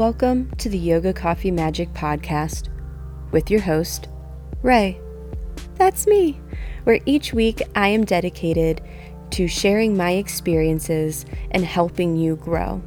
[0.00, 2.70] Welcome to the Yoga Coffee Magic Podcast
[3.32, 4.08] with your host,
[4.62, 4.98] Ray.
[5.74, 6.40] That's me,
[6.84, 8.80] where each week I am dedicated
[9.32, 12.82] to sharing my experiences and helping you grow,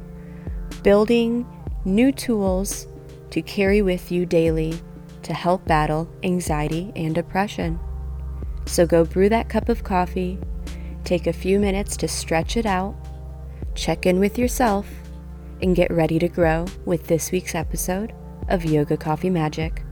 [0.82, 1.46] building
[1.84, 2.88] new tools
[3.30, 4.74] to carry with you daily
[5.22, 7.78] to help battle anxiety and depression.
[8.66, 10.40] So go brew that cup of coffee,
[11.04, 12.96] take a few minutes to stretch it out,
[13.76, 15.03] check in with yourself
[15.62, 18.12] and get ready to grow with this week's episode
[18.48, 19.84] of Yoga Coffee Magic.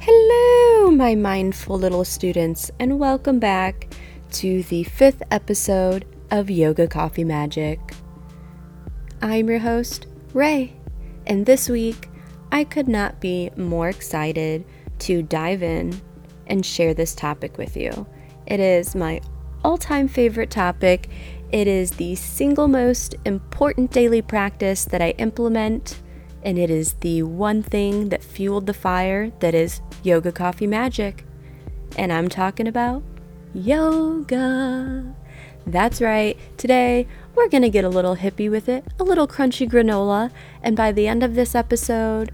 [0.00, 3.94] Hello, my mindful little students, and welcome back
[4.32, 7.78] to the fifth episode of Yoga Coffee Magic.
[9.22, 10.74] I'm your host, Ray,
[11.26, 12.08] and this week
[12.52, 14.64] I could not be more excited
[15.00, 16.00] to dive in
[16.46, 18.06] and share this topic with you.
[18.46, 19.20] It is my
[19.64, 21.08] all time favorite topic.
[21.52, 26.00] It is the single most important daily practice that I implement,
[26.42, 31.24] and it is the one thing that fueled the fire that is yoga coffee magic.
[31.96, 33.02] And I'm talking about
[33.54, 35.14] yoga.
[35.66, 40.30] That's right, today we're gonna get a little hippie with it, a little crunchy granola,
[40.62, 42.30] and by the end of this episode,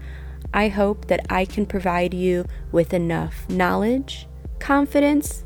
[0.53, 4.27] I hope that I can provide you with enough knowledge,
[4.59, 5.43] confidence,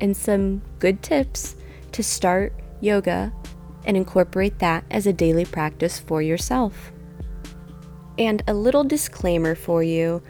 [0.00, 1.56] and some good tips
[1.92, 3.32] to start yoga
[3.84, 6.92] and incorporate that as a daily practice for yourself.
[8.18, 10.22] And a little disclaimer for you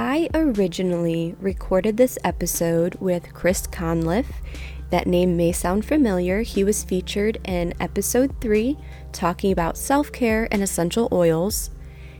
[0.00, 4.26] I originally recorded this episode with Chris Conliff.
[4.90, 6.42] That name may sound familiar.
[6.42, 8.78] He was featured in episode 3
[9.10, 11.70] talking about self care and essential oils.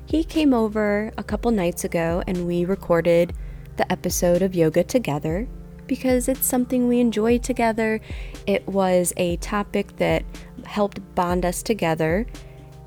[0.08, 3.34] He came over a couple nights ago and we recorded
[3.76, 5.46] the episode of yoga together
[5.86, 8.00] because it's something we enjoy together.
[8.46, 10.24] It was a topic that
[10.64, 12.26] helped bond us together,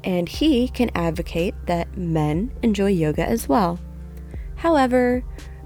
[0.04, 3.80] and he can advocate that men enjoy yoga as well.
[4.56, 5.24] However,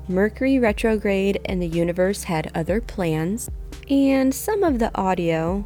[0.09, 3.49] Mercury retrograde and the universe had other plans,
[3.89, 5.65] and some of the audio,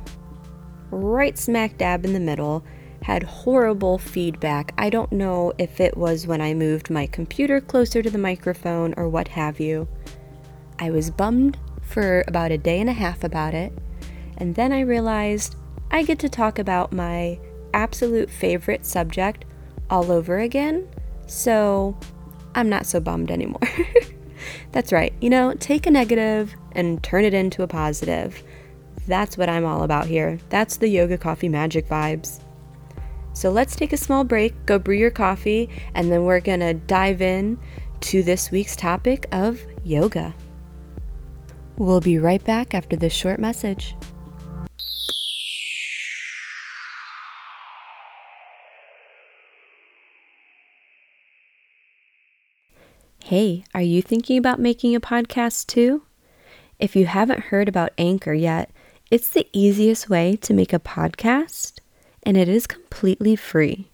[0.92, 2.64] right smack dab in the middle,
[3.02, 4.74] had horrible feedback.
[4.78, 8.94] I don't know if it was when I moved my computer closer to the microphone
[8.98, 9.88] or what have you.
[10.78, 13.74] I was bummed for about a day and a half about it,
[14.38, 15.56] and then I realized
[15.92, 17.40] I get to talk about my
[17.74, 19.46] absolute favorite subject
[19.90, 20.88] all over again,
[21.28, 21.98] so
[22.56, 23.62] I'm not so bummed anymore.
[24.72, 28.42] That's right, you know, take a negative and turn it into a positive.
[29.08, 30.40] That's what I'm all about here.
[30.50, 32.42] That's the yoga coffee magic vibes.
[33.40, 36.74] So let's take a small break, go brew your coffee, and then we're going to
[36.74, 37.58] dive in
[38.02, 40.36] to this week's topic of yoga.
[41.78, 43.96] We'll be right back after this short message.
[53.24, 56.02] Hey, are you thinking about making a podcast too?
[56.78, 58.70] If you haven't heard about Anchor yet,
[59.10, 61.80] it's the easiest way to make a podcast
[62.30, 63.90] and it is completely free.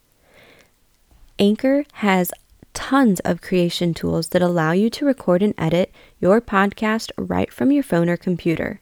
[1.39, 2.33] Anchor has
[2.73, 7.71] tons of creation tools that allow you to record and edit your podcast right from
[7.71, 8.81] your phone or computer.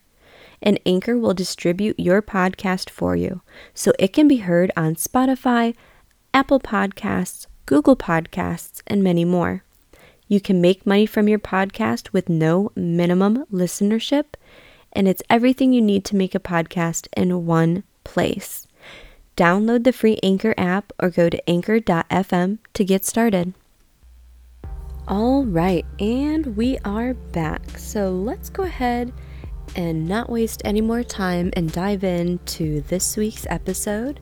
[0.60, 3.42] And Anchor will distribute your podcast for you
[3.74, 5.76] so it can be heard on Spotify,
[6.34, 9.62] Apple Podcasts, Google Podcasts, and many more.
[10.26, 14.34] You can make money from your podcast with no minimum listenership,
[14.92, 18.66] and it's everything you need to make a podcast in one place.
[19.36, 23.54] Download the free Anchor app or go to anchor.fm to get started.
[25.08, 27.76] All right, and we are back.
[27.76, 29.12] So let's go ahead
[29.74, 34.20] and not waste any more time and dive into this week's episode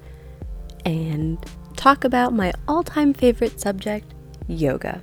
[0.87, 1.39] and
[1.77, 4.15] talk about my all time favorite subject
[4.49, 5.01] yoga.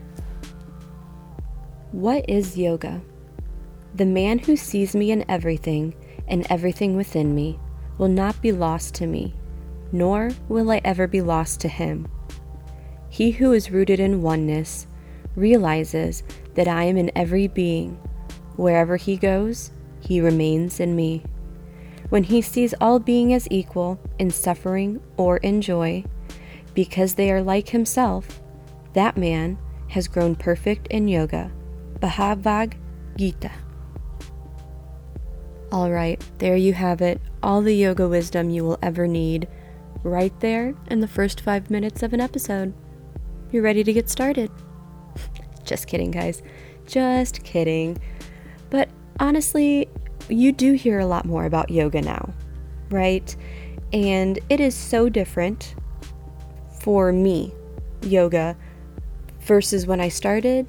[1.91, 3.01] What is yoga?
[3.94, 5.94] The man who sees me in everything
[6.27, 7.59] and everything within me
[7.97, 9.33] will not be lost to me
[9.91, 12.07] nor will I ever be lost to him.
[13.09, 14.88] He who is rooted in oneness
[15.36, 16.24] realizes
[16.56, 17.95] that I am in every being.
[18.56, 21.24] Wherever he goes, he remains in me.
[22.09, 26.03] When he sees all being as equal in suffering or in joy,
[26.74, 28.41] because they are like himself,
[28.94, 29.57] that man
[29.89, 31.51] has grown perfect in yoga.
[32.00, 32.75] Bhagavad
[33.18, 33.51] Gita.
[35.71, 37.21] All right, there you have it.
[37.44, 39.47] All the yoga wisdom you will ever need
[40.04, 42.74] right there in the first five minutes of an episode.
[43.51, 44.51] You're ready to get started.
[45.63, 46.42] Just kidding, guys.
[46.86, 47.98] Just kidding.
[48.69, 49.88] But honestly,
[50.30, 52.34] you do hear a lot more about yoga now,
[52.90, 53.36] right?
[53.92, 55.75] And it is so different
[56.80, 57.54] for me,
[58.01, 58.56] yoga,
[59.42, 60.68] versus when I started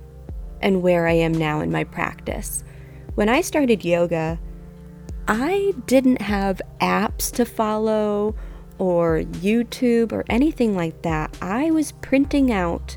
[0.62, 2.64] and where I am now in my practice.
[3.14, 4.38] When I started yoga,
[5.28, 8.34] I didn't have apps to follow
[8.80, 11.36] or YouTube or anything like that.
[11.40, 12.96] I was printing out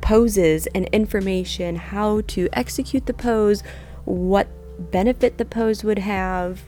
[0.00, 3.62] poses and information, how to execute the pose,
[4.06, 4.48] what
[4.90, 6.62] benefit the pose would have.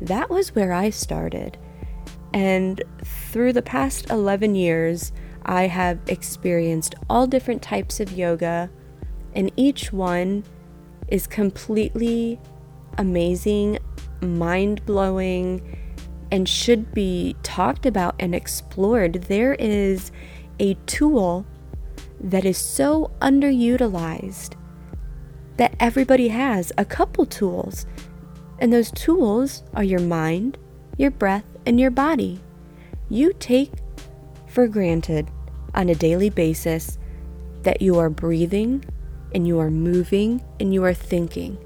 [0.00, 1.58] That was where I started.
[2.32, 5.12] And through the past 11 years,
[5.44, 8.70] I have experienced all different types of yoga,
[9.34, 10.44] and each one
[11.08, 12.38] is completely
[12.98, 13.78] amazing,
[14.20, 15.77] mind blowing,
[16.30, 19.14] and should be talked about and explored.
[19.24, 20.12] There is
[20.58, 21.46] a tool
[22.20, 24.54] that is so underutilized
[25.56, 27.86] that everybody has a couple tools.
[28.58, 30.58] And those tools are your mind,
[30.96, 32.40] your breath, and your body.
[33.08, 33.72] You take
[34.46, 35.30] for granted
[35.74, 36.98] on a daily basis
[37.62, 38.84] that you are breathing
[39.34, 41.58] and you are moving and you are thinking.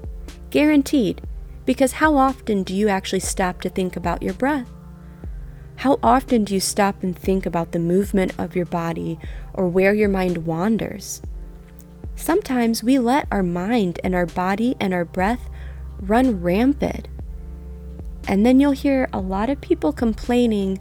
[0.49, 1.21] Guaranteed.
[1.65, 4.69] Because how often do you actually stop to think about your breath?
[5.77, 9.19] How often do you stop and think about the movement of your body
[9.53, 11.21] or where your mind wanders?
[12.15, 15.49] Sometimes we let our mind and our body and our breath
[15.99, 17.07] run rampant.
[18.27, 20.79] And then you'll hear a lot of people complaining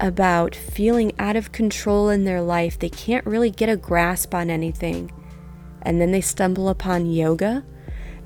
[0.00, 2.78] about feeling out of control in their life.
[2.78, 5.10] They can't really get a grasp on anything.
[5.82, 7.64] And then they stumble upon yoga,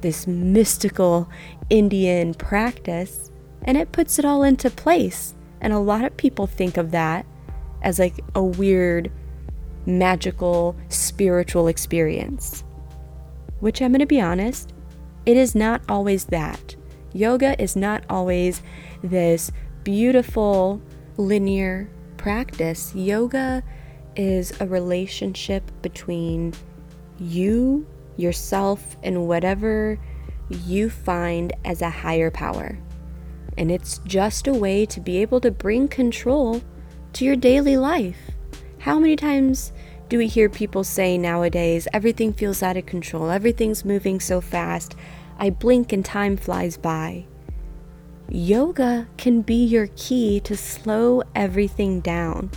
[0.00, 1.28] this mystical
[1.70, 3.30] Indian practice,
[3.62, 5.34] and it puts it all into place.
[5.60, 7.26] And a lot of people think of that
[7.82, 9.10] as like a weird,
[9.86, 12.62] magical, spiritual experience.
[13.60, 14.72] Which I'm going to be honest,
[15.24, 16.76] it is not always that.
[17.12, 18.62] Yoga is not always
[19.02, 19.50] this
[19.84, 20.80] beautiful,
[21.16, 22.94] linear practice.
[22.94, 23.62] Yoga
[24.14, 26.52] is a relationship between
[27.18, 29.98] you, yourself, and whatever
[30.48, 32.78] you find as a higher power.
[33.58, 36.62] And it's just a way to be able to bring control
[37.14, 38.30] to your daily life.
[38.78, 39.72] How many times
[40.08, 44.94] do we hear people say nowadays, everything feels out of control, everything's moving so fast,
[45.38, 47.26] I blink and time flies by?
[48.28, 52.50] Yoga can be your key to slow everything down.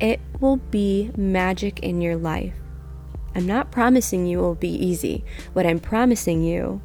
[0.00, 2.54] It will be magic in your life.
[3.34, 5.24] I'm not promising you it will be easy.
[5.52, 6.82] What I'm promising you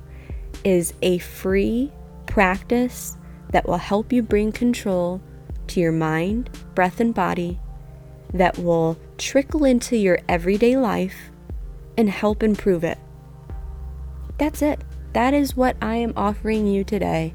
[0.63, 1.91] is a free
[2.25, 3.17] practice
[3.51, 5.21] that will help you bring control
[5.67, 7.59] to your mind, breath, and body,
[8.33, 11.31] that will trickle into your everyday life
[11.97, 12.97] and help improve it.
[14.37, 14.83] That's it.
[15.13, 17.33] That is what I am offering you today.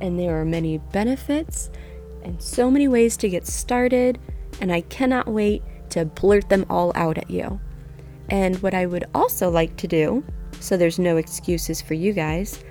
[0.00, 1.70] And there are many benefits
[2.22, 4.18] and so many ways to get started,
[4.60, 7.60] and I cannot wait to blurt them all out at you.
[8.28, 10.24] And what I would also like to do,
[10.60, 12.64] so there's no excuses for you guys,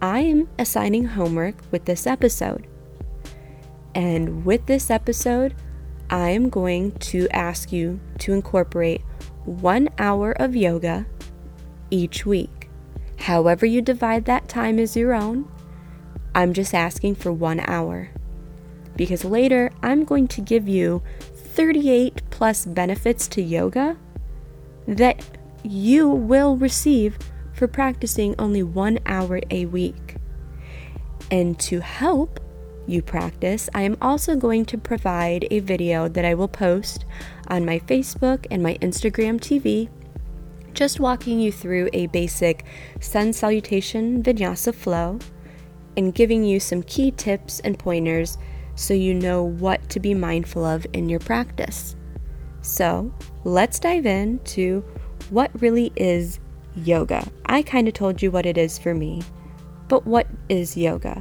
[0.00, 2.66] I am assigning homework with this episode.
[3.94, 5.54] And with this episode,
[6.10, 9.02] I am going to ask you to incorporate
[9.44, 11.06] one hour of yoga
[11.90, 12.70] each week.
[13.18, 15.50] However, you divide that time is your own.
[16.34, 18.10] I'm just asking for one hour.
[18.96, 21.02] Because later, I'm going to give you
[21.34, 23.96] 38 plus benefits to yoga
[24.88, 25.22] that
[25.62, 27.18] you will receive
[27.52, 30.16] for practicing only one hour a week.
[31.30, 32.40] And to help
[32.86, 37.04] you practice, I am also going to provide a video that I will post
[37.48, 39.90] on my Facebook and my Instagram TV,
[40.72, 42.64] just walking you through a basic
[43.00, 45.18] sun salutation vinyasa flow
[45.98, 48.38] and giving you some key tips and pointers
[48.74, 51.96] so you know what to be mindful of in your practice.
[52.62, 53.12] So,
[53.44, 54.84] let's dive into
[55.30, 56.40] what really is
[56.74, 57.26] yoga.
[57.46, 59.22] I kind of told you what it is for me,
[59.88, 61.20] but what is yoga?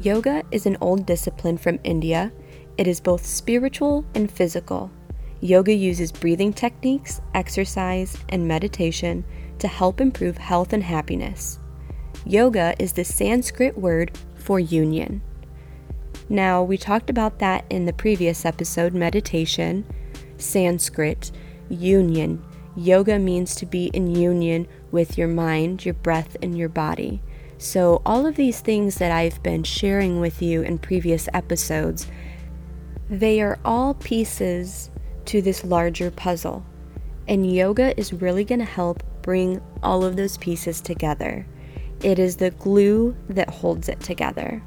[0.00, 2.32] Yoga is an old discipline from India.
[2.76, 4.90] It is both spiritual and physical.
[5.40, 9.24] Yoga uses breathing techniques, exercise, and meditation
[9.58, 11.58] to help improve health and happiness.
[12.24, 15.22] Yoga is the Sanskrit word for union.
[16.32, 19.84] Now, we talked about that in the previous episode meditation,
[20.38, 21.30] Sanskrit,
[21.68, 22.42] union,
[22.74, 27.20] Yoga means to be in union with your mind, your breath, and your body.
[27.58, 32.06] So, all of these things that I've been sharing with you in previous episodes,
[33.10, 34.90] they are all pieces
[35.26, 36.64] to this larger puzzle.
[37.28, 41.46] And yoga is really going to help bring all of those pieces together.
[42.02, 44.62] it is the glue that holds it together.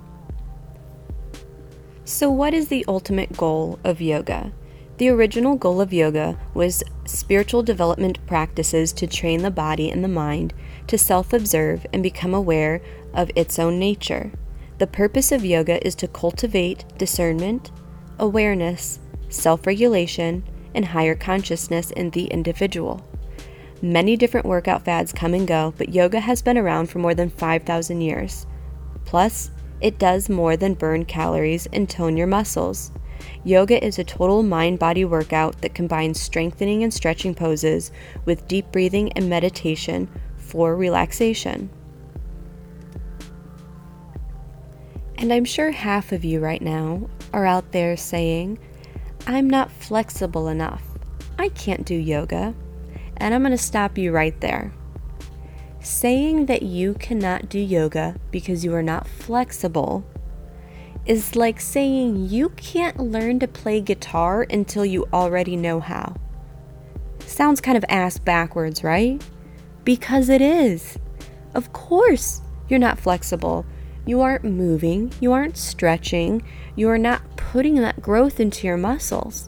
[2.07, 4.51] So, what is the ultimate goal of yoga?
[4.97, 10.07] The original goal of yoga was spiritual development practices to train the body and the
[10.07, 10.53] mind
[10.85, 12.79] to self observe and become aware
[13.11, 14.31] of its own nature.
[14.77, 17.71] The purpose of yoga is to cultivate discernment,
[18.19, 20.43] awareness, self regulation,
[20.75, 23.03] and higher consciousness in the individual.
[23.81, 27.31] Many different workout fads come and go, but yoga has been around for more than
[27.31, 28.45] 5,000 years.
[29.05, 29.49] Plus,
[29.81, 32.91] it does more than burn calories and tone your muscles.
[33.43, 37.91] Yoga is a total mind body workout that combines strengthening and stretching poses
[38.25, 41.69] with deep breathing and meditation for relaxation.
[45.17, 48.59] And I'm sure half of you right now are out there saying,
[49.27, 50.83] I'm not flexible enough.
[51.39, 52.53] I can't do yoga.
[53.17, 54.73] And I'm going to stop you right there.
[55.85, 60.03] Saying that you cannot do yoga because you are not flexible
[61.05, 66.15] is like saying you can't learn to play guitar until you already know how.
[67.19, 69.23] Sounds kind of ass backwards, right?
[69.83, 70.97] Because it is.
[71.53, 73.63] Of course, you're not flexible.
[74.07, 76.41] You aren't moving, you aren't stretching,
[76.75, 79.47] you are not putting that growth into your muscles.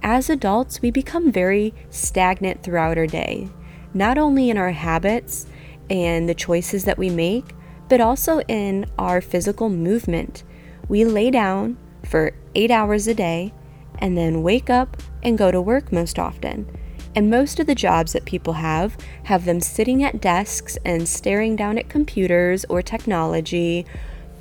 [0.00, 3.48] As adults, we become very stagnant throughout our day,
[3.92, 5.48] not only in our habits
[5.92, 7.54] and the choices that we make,
[7.88, 10.42] but also in our physical movement
[10.88, 13.52] we lay down for eight hours a day
[13.98, 16.66] and then wake up and go to work most often.
[17.14, 21.56] And most of the jobs that people have have them sitting at desks and staring
[21.56, 23.86] down at computers or technology,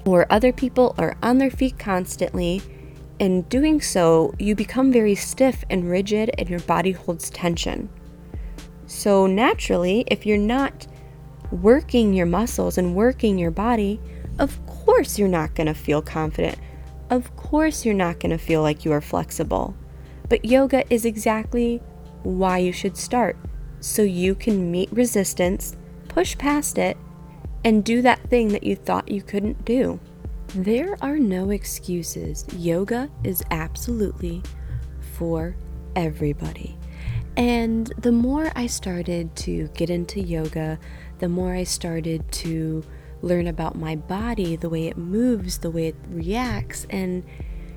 [0.06, 2.62] or other people are on their feet constantly.
[3.20, 7.90] In doing so, you become very stiff and rigid, and your body holds tension.
[8.88, 10.88] So, naturally, if you're not
[11.52, 14.00] working your muscles and working your body,
[14.40, 16.58] of course you're not going to feel confident.
[17.10, 19.76] Of course you're not going to feel like you are flexible.
[20.30, 21.82] But yoga is exactly
[22.24, 23.36] why you should start.
[23.82, 25.76] So you can meet resistance,
[26.08, 26.98] push past it,
[27.64, 30.00] and do that thing that you thought you couldn't do.
[30.56, 32.46] There are no excuses.
[32.56, 34.42] Yoga is absolutely
[35.18, 35.56] for
[35.96, 36.78] everybody.
[37.38, 40.78] And the more I started to get into yoga,
[41.22, 42.84] the more I started to
[43.22, 47.24] learn about my body, the way it moves, the way it reacts, and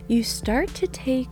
[0.08, 1.28] you start to take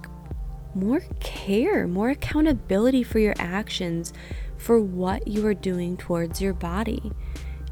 [0.75, 4.13] more care, more accountability for your actions,
[4.59, 7.11] for what you are doing towards your body.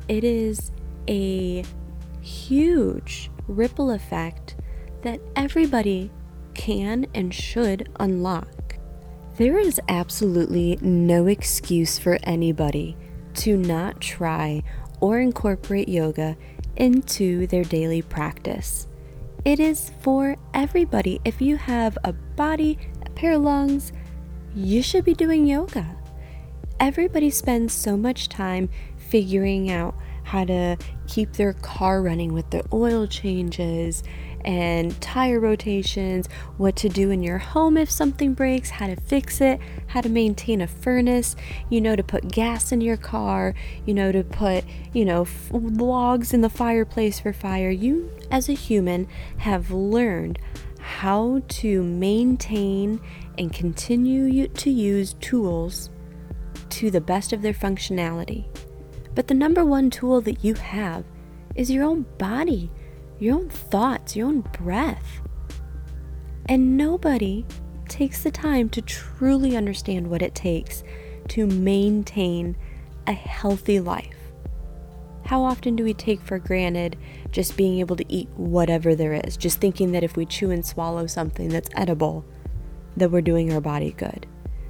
[0.08, 0.72] It is
[1.06, 1.62] a
[2.22, 4.56] huge ripple effect
[5.02, 6.10] that everybody
[6.54, 8.76] can and should unlock.
[9.36, 12.96] There is absolutely no excuse for anybody
[13.34, 14.62] to not try
[15.00, 16.36] or incorporate yoga
[16.76, 18.86] into their daily practice.
[19.44, 21.20] It is for everybody.
[21.24, 23.92] If you have a body, a pair of lungs,
[24.54, 25.96] you should be doing yoga.
[26.78, 29.94] Everybody spends so much time figuring out
[30.24, 30.76] how to
[31.08, 34.02] keep their car running with the oil changes
[34.44, 39.40] and tire rotations, what to do in your home if something breaks, how to fix
[39.40, 41.36] it, how to maintain a furnace,
[41.68, 43.54] you know, to put gas in your car,
[43.86, 47.70] you know, to put, you know, f- logs in the fireplace for fire.
[47.70, 50.38] You, as a human, have learned
[50.80, 53.00] how to maintain
[53.38, 55.90] and continue to use tools
[56.70, 58.44] to the best of their functionality.
[59.14, 61.04] But the number one tool that you have
[61.54, 62.70] is your own body
[63.20, 65.20] your own thoughts, your own breath.
[66.46, 67.46] And nobody
[67.88, 70.82] takes the time to truly understand what it takes
[71.28, 72.56] to maintain
[73.06, 74.16] a healthy life.
[75.24, 76.96] How often do we take for granted
[77.30, 80.64] just being able to eat whatever there is, just thinking that if we chew and
[80.64, 82.24] swallow something that's edible,
[82.96, 84.26] that we're doing our body good?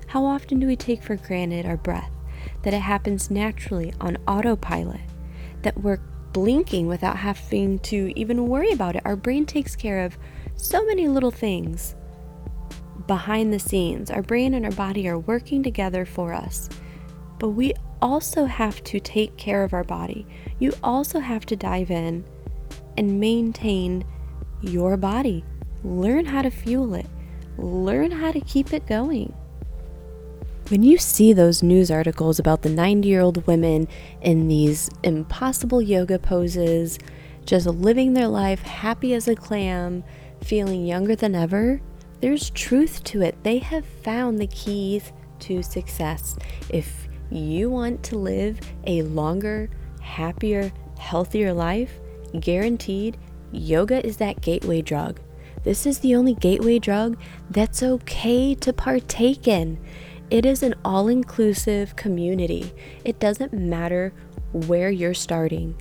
[0.09, 2.11] How often do we take for granted our breath,
[2.63, 5.01] that it happens naturally on autopilot,
[5.63, 6.01] that we're
[6.33, 9.03] blinking without having to even worry about it.
[9.05, 10.19] Our brain takes care of
[10.57, 11.95] so many little things
[13.07, 14.11] behind the scenes.
[14.11, 16.69] Our brain and our body are working together for us.
[17.39, 17.73] But we
[18.03, 20.27] also have to take care of our body.
[20.59, 22.25] You also have to dive in
[22.97, 24.05] and maintain
[24.61, 25.45] your body.
[25.83, 27.07] Learn how to fuel it,
[27.57, 29.35] learn how to keep it going.
[30.71, 33.89] When you see those news articles about the 90 year old women
[34.23, 36.97] in these impossible yoga poses,
[37.45, 40.05] just living their life happy as a clam,
[40.45, 41.81] feeling younger than ever,
[42.21, 43.43] there's truth to it.
[43.43, 46.37] They have found the keys to success.
[46.69, 51.99] If you want to live a longer, happier, healthier life,
[52.39, 53.17] guaranteed,
[53.51, 55.19] yoga is that gateway drug.
[55.65, 57.19] This is the only gateway drug
[57.51, 59.81] that's okay to partake in.
[60.31, 62.73] It is an all inclusive community.
[63.05, 64.13] It doesn't matter
[64.53, 65.75] where you're starting.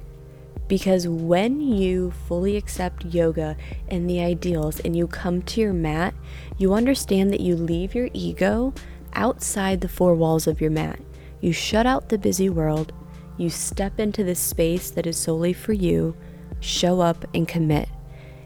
[0.67, 3.55] Because when you fully accept yoga
[3.87, 6.15] and the ideals and you come to your mat,
[6.57, 8.73] you understand that you leave your ego
[9.13, 10.99] outside the four walls of your mat.
[11.41, 12.91] You shut out the busy world,
[13.37, 16.15] you step into this space that is solely for you,
[16.59, 17.89] show up and commit.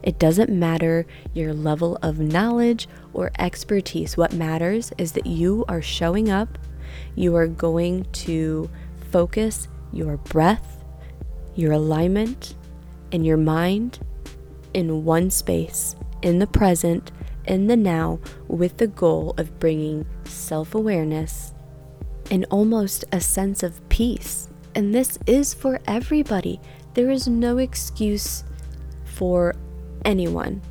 [0.03, 4.17] It doesn't matter your level of knowledge or expertise.
[4.17, 6.59] What matters is that you are showing up,
[7.15, 8.69] you are going to
[9.11, 10.83] focus your breath
[11.55, 12.55] your alignment,
[13.11, 13.99] and your mind
[14.73, 17.11] in one space, in the present,
[17.45, 21.53] in the now, with the goal of bringing self awareness
[22.31, 24.49] and almost a sense of peace.
[24.73, 26.59] And this is for everybody.
[26.95, 28.43] There is no excuse
[29.03, 29.53] for
[30.05, 30.61] anyone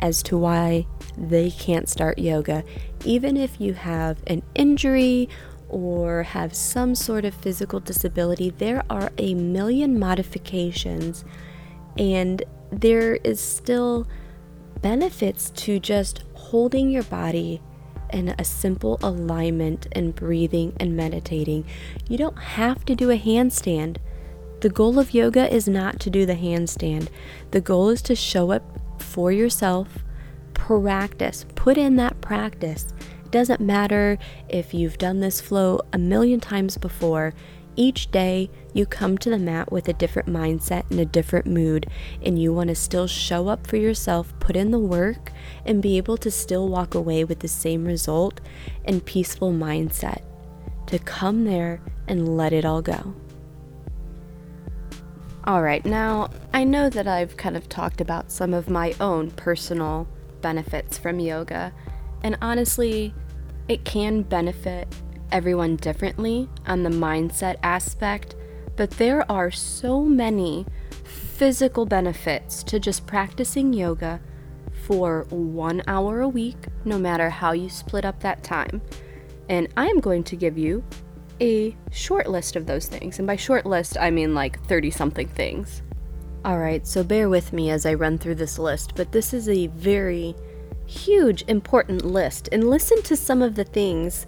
[0.00, 2.64] as to why they can't start yoga,
[3.04, 5.28] even if you have an injury
[5.68, 11.24] or have some sort of physical disability, there are a million modifications,
[11.98, 14.06] and there is still
[14.80, 17.60] benefits to just holding your body
[18.12, 21.64] in a simple alignment and breathing and meditating.
[22.08, 23.98] You don't have to do a handstand.
[24.60, 27.08] The goal of yoga is not to do the handstand.
[27.52, 28.62] The goal is to show up
[28.98, 29.98] for yourself,
[30.54, 32.92] practice, put in that practice
[33.30, 37.34] doesn't matter if you've done this flow a million times before.
[37.76, 41.86] Each day, you come to the mat with a different mindset and a different mood,
[42.24, 45.30] and you want to still show up for yourself, put in the work,
[45.64, 48.40] and be able to still walk away with the same result
[48.84, 50.22] and peaceful mindset.
[50.86, 53.14] To come there and let it all go.
[55.48, 60.06] Alright, now I know that I've kind of talked about some of my own personal
[60.42, 61.72] benefits from yoga,
[62.22, 63.14] and honestly,
[63.66, 64.94] it can benefit
[65.32, 68.34] everyone differently on the mindset aspect,
[68.76, 70.66] but there are so many
[71.02, 74.20] physical benefits to just practicing yoga
[74.86, 78.82] for one hour a week, no matter how you split up that time.
[79.48, 80.84] And I am going to give you
[81.40, 83.18] a short list of those things.
[83.18, 85.82] And by short list, I mean like 30 something things.
[86.44, 89.66] Alright, so bear with me as I run through this list, but this is a
[89.68, 90.34] very
[90.86, 94.26] huge, important list and listen to some of the things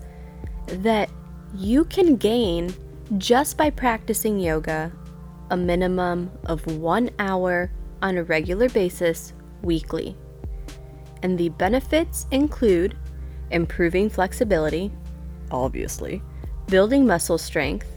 [0.66, 1.08] that
[1.54, 2.74] you can gain
[3.18, 4.92] just by practicing yoga
[5.50, 7.70] a minimum of one hour
[8.02, 10.16] on a regular basis weekly.
[11.22, 12.96] And the benefits include
[13.50, 14.92] improving flexibility,
[15.50, 16.22] obviously,
[16.70, 17.88] building muscle strength,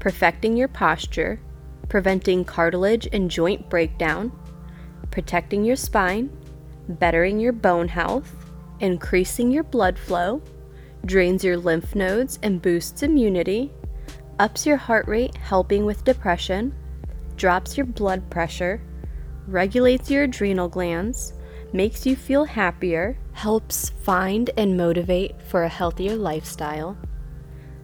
[0.00, 1.40] perfecting your posture,
[1.88, 4.32] preventing cartilage and joint breakdown,
[5.12, 6.28] protecting your spine,
[6.88, 10.42] bettering your bone health, increasing your blood flow,
[11.06, 13.70] drains your lymph nodes and boosts immunity,
[14.40, 16.74] ups your heart rate, helping with depression,
[17.36, 18.82] drops your blood pressure,
[19.46, 21.34] regulates your adrenal glands,
[21.72, 26.96] makes you feel happier, helps find and motivate for a healthier lifestyle,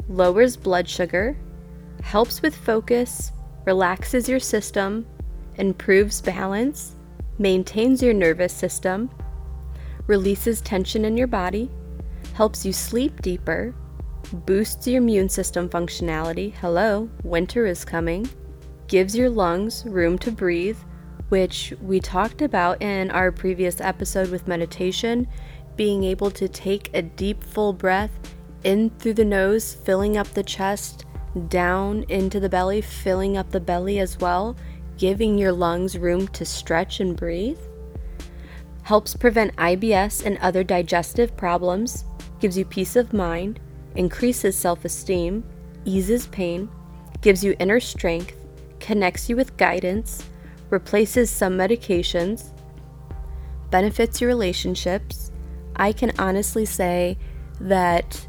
[0.09, 1.37] lowers blood sugar,
[2.03, 3.33] helps with focus,
[3.65, 5.07] relaxes your system,
[5.57, 6.95] improves balance,
[7.39, 9.11] maintains your nervous system,
[10.07, 11.71] releases tension in your body,
[12.35, 13.75] helps you sleep deeper,
[14.33, 16.53] boosts your immune system functionality.
[16.55, 18.29] Hello, winter is coming.
[18.89, 20.79] Gives your lungs room to breathe,
[21.29, 25.27] which we talked about in our previous episode with meditation.
[25.75, 28.36] Being able to take a deep, full breath
[28.67, 31.07] in through the nose, filling up the chest,
[31.49, 34.57] down into the belly, filling up the belly as well
[34.97, 37.59] giving your lungs room to stretch and breathe,
[38.83, 42.05] helps prevent IBS and other digestive problems,
[42.41, 43.61] gives you peace of mind,
[43.95, 45.45] increases self esteem,
[45.85, 46.69] eases pain,
[47.21, 48.37] gives you inner strength,
[48.81, 50.25] connects you with guidance,
[50.71, 52.51] replaces some medications,
[53.71, 55.31] benefits your relationships.
[55.77, 57.19] I can honestly say
[57.61, 58.27] that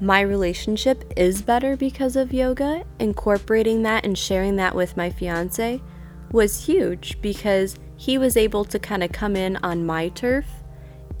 [0.00, 2.84] my relationship is better because of yoga.
[2.98, 5.80] Incorporating that and sharing that with my fiance
[6.30, 10.46] was huge because he was able to kind of come in on my turf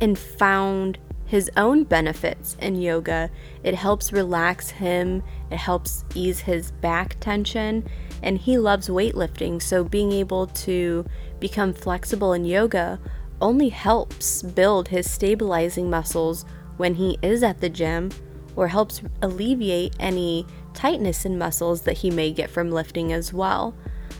[0.00, 3.30] and found his own benefits in yoga.
[3.64, 7.88] It helps relax him, it helps ease his back tension,
[8.22, 9.60] and he loves weightlifting.
[9.60, 11.04] So, being able to
[11.40, 13.00] become flexible in yoga
[13.40, 16.44] only helps build his stabilizing muscles
[16.76, 18.10] when he is at the gym
[18.56, 23.74] or helps alleviate any tightness in muscles that he may get from lifting as well.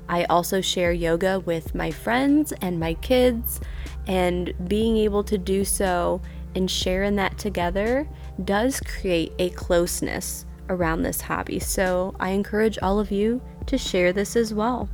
[0.08, 3.60] I also share yoga with my friends and my kids,
[4.06, 6.20] and being able to do so
[6.54, 8.08] and sharing that together
[8.44, 11.58] does create a closeness around this hobby.
[11.58, 14.88] So I encourage all of you to share this as well.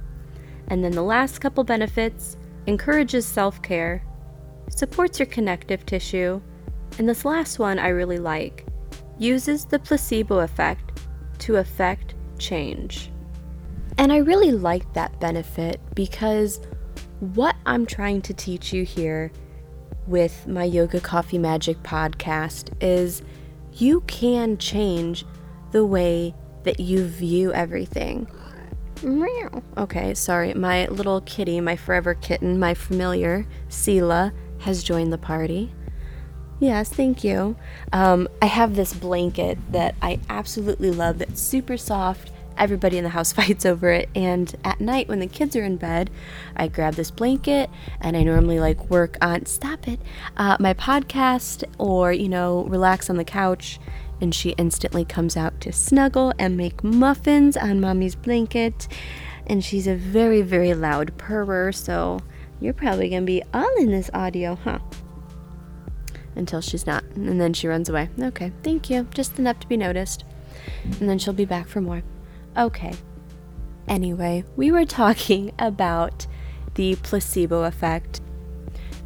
[0.68, 4.04] And then the last couple benefits encourages self care,
[4.70, 6.40] supports your connective tissue,
[6.98, 8.66] and this last one I really like
[9.22, 11.00] uses the placebo effect
[11.38, 13.10] to affect change.
[13.98, 16.60] And I really like that benefit because
[17.20, 19.30] what I'm trying to teach you here
[20.06, 23.22] with my Yoga Coffee Magic podcast is
[23.74, 25.24] you can change
[25.70, 28.26] the way that you view everything.
[29.76, 30.54] Okay, sorry.
[30.54, 35.72] My little kitty, my forever kitten, my familiar, Sela, has joined the party.
[36.62, 37.56] Yes, thank you.
[37.92, 42.30] Um, I have this blanket that I absolutely love that's super soft.
[42.56, 44.08] Everybody in the house fights over it.
[44.14, 46.08] And at night, when the kids are in bed,
[46.54, 47.68] I grab this blanket
[48.00, 49.98] and I normally like work on, stop it,
[50.36, 53.80] uh, my podcast or, you know, relax on the couch.
[54.20, 58.86] And she instantly comes out to snuggle and make muffins on mommy's blanket.
[59.48, 61.72] And she's a very, very loud purrer.
[61.72, 62.20] So
[62.60, 64.78] you're probably going to be all in this audio, huh?
[66.36, 67.04] Until she's not.
[67.14, 68.08] And then she runs away.
[68.20, 69.06] Okay, thank you.
[69.14, 70.24] Just enough to be noticed.
[71.00, 72.02] And then she'll be back for more.
[72.56, 72.94] Okay.
[73.88, 76.26] Anyway, we were talking about
[76.74, 78.20] the placebo effect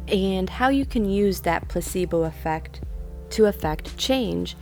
[0.07, 2.81] and how you can use that placebo effect
[3.31, 4.55] to affect change.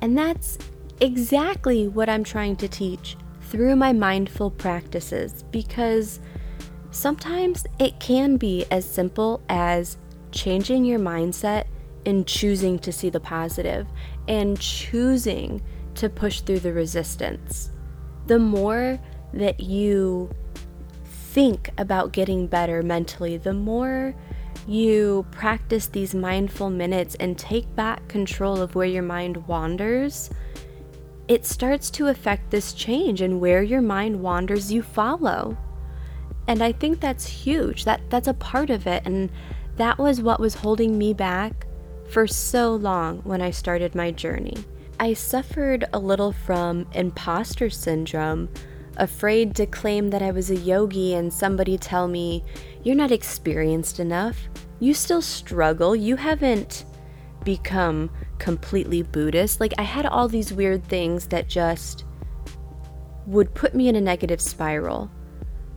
[0.00, 0.58] And that's
[1.00, 6.20] exactly what I'm trying to teach through my mindful practices because
[6.90, 9.98] sometimes it can be as simple as
[10.30, 11.64] changing your mindset
[12.04, 13.86] in choosing to see the positive
[14.28, 15.62] and choosing
[15.94, 17.70] to push through the resistance.
[18.26, 18.98] The more
[19.32, 20.30] that you
[21.04, 24.14] think about getting better mentally, the more
[24.66, 30.30] you practice these mindful minutes and take back control of where your mind wanders,
[31.28, 35.56] it starts to affect this change and where your mind wanders, you follow.
[36.46, 37.84] And I think that's huge.
[37.84, 39.30] That that's a part of it and
[39.76, 41.66] that was what was holding me back
[42.10, 44.56] for so long when I started my journey.
[44.98, 48.48] I suffered a little from imposter syndrome,
[48.96, 52.44] afraid to claim that I was a yogi and somebody tell me,
[52.82, 54.36] You're not experienced enough.
[54.78, 55.94] You still struggle.
[55.94, 56.84] You haven't
[57.44, 59.60] become completely Buddhist.
[59.60, 62.04] Like, I had all these weird things that just
[63.26, 65.10] would put me in a negative spiral.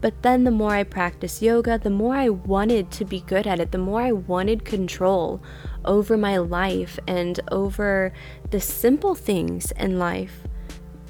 [0.04, 3.62] But then the more I practiced yoga, the more I wanted to be good at
[3.62, 5.42] it, the more I wanted control
[5.86, 8.12] over my life and over
[8.52, 10.42] the simple things in life.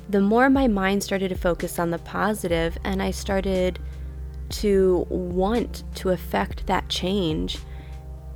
[0.09, 3.79] The more my mind started to focus on the positive, and I started
[4.61, 7.57] to want to affect that change.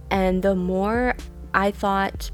[0.09, 1.15] And the more
[1.53, 2.31] I thought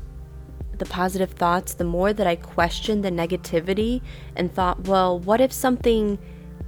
[0.78, 4.02] the positive thoughts, the more that I questioned the negativity
[4.38, 6.18] and thought, well, what if something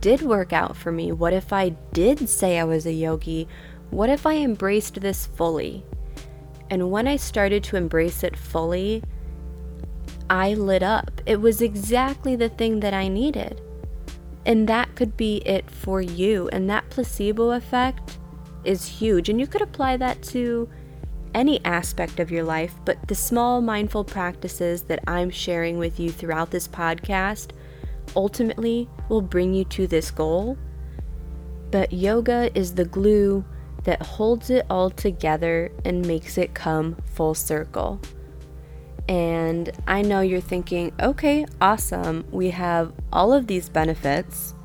[0.05, 1.11] did work out for me?
[1.11, 3.47] What if I did say I was a yogi?
[3.89, 5.83] What if I embraced this fully?
[6.69, 9.01] And when I started to embrace it fully,
[10.29, 11.21] I lit up.
[11.25, 13.59] It was exactly the thing that I needed.
[14.45, 16.49] And that could be it for you.
[16.49, 18.19] And that placebo effect
[18.63, 19.29] is huge.
[19.29, 20.69] And you could apply that to
[21.33, 26.11] any aspect of your life, but the small mindful practices that I'm sharing with you
[26.11, 27.53] throughout this podcast
[28.15, 30.57] ultimately will bring you to this goal.
[31.71, 33.45] But yoga is the glue
[33.83, 37.99] that holds it all together and makes it come full circle.
[39.07, 42.25] And I know you're thinking, okay, awesome.
[42.31, 44.55] We have all of these benefits.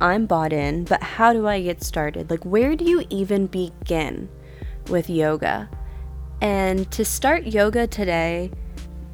[0.00, 2.30] I'm bought in, but how do I get started?
[2.30, 4.28] Like, where do you even begin
[4.88, 5.68] with yoga?
[6.40, 8.52] And to start yoga today,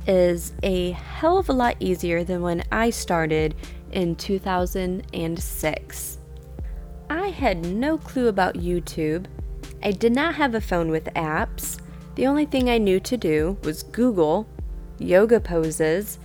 [0.06, 3.54] is a hell of a lot easier than when I started
[3.92, 6.18] in 2006.
[7.10, 9.26] I had no clue about YouTube.
[9.82, 11.78] I did not have a phone with apps.
[12.14, 14.46] The only thing I knew to do was Google
[14.98, 16.18] yoga poses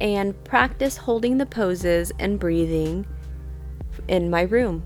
[0.00, 3.06] and practice holding the poses and breathing
[4.08, 4.82] in my room.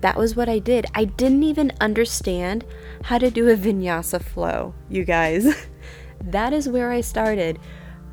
[0.00, 0.86] That was what I did.
[0.94, 2.64] I didn't even understand
[3.02, 5.66] how to do a vinyasa flow, you guys.
[6.24, 7.58] that is where I started,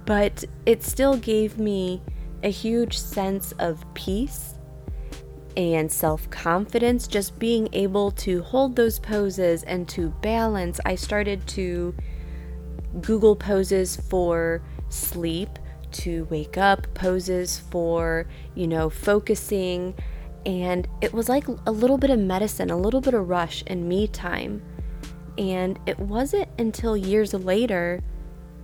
[0.05, 2.01] but it still gave me
[2.43, 4.55] a huge sense of peace
[5.55, 10.79] and self confidence, just being able to hold those poses and to balance.
[10.85, 11.95] I started to
[13.01, 15.49] Google poses for sleep,
[15.91, 19.95] to wake up, poses for, you know, focusing.
[20.45, 23.87] And it was like a little bit of medicine, a little bit of rush and
[23.87, 24.61] me time.
[25.37, 28.01] And it wasn't until years later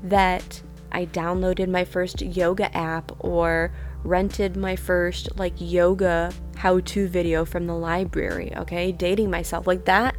[0.03, 3.71] that I downloaded my first yoga app or
[4.03, 8.91] rented my first like yoga how to video from the library, okay?
[8.91, 9.67] Dating myself.
[9.67, 10.15] Like that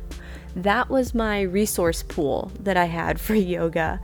[0.56, 4.00] that was my resource pool that I had for yoga.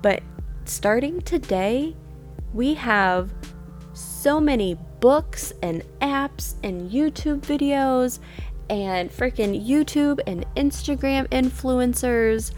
[0.00, 0.22] But
[0.64, 1.96] starting today,
[2.52, 3.32] we have
[3.92, 8.20] so many books and apps and YouTube videos
[8.72, 12.52] and freaking YouTube and Instagram influencers.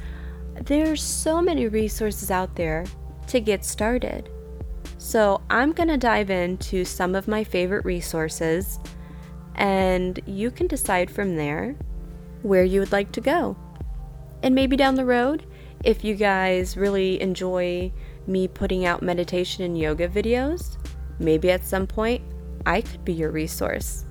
[0.62, 2.85] There's so many resources out there
[3.27, 4.31] to get started.
[4.96, 8.79] So, I'm going to dive into some of my favorite resources,
[9.57, 11.74] and you can decide from there
[12.42, 13.57] where you would like to go.
[14.44, 15.46] And maybe down the road,
[15.83, 17.92] if you guys really enjoy
[18.29, 20.77] me putting out meditation and yoga videos,
[21.18, 22.22] maybe at some point
[22.64, 24.05] I could be your resource.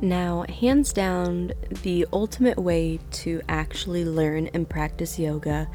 [0.00, 1.52] Now, hands down,
[1.82, 5.68] the ultimate way to actually learn and practice yoga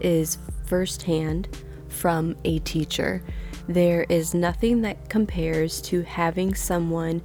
[0.00, 1.48] is firsthand
[1.88, 3.22] from a teacher.
[3.68, 7.22] There is nothing that compares to having someone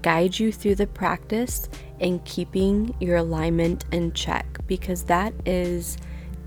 [0.00, 1.68] guide you through the practice
[2.00, 5.98] and keeping your alignment in check because that is